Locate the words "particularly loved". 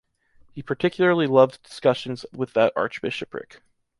0.63-1.61